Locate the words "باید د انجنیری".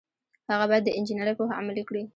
0.69-1.33